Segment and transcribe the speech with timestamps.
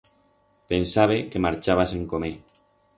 [0.71, 2.35] Pensabe que marchabas en comer.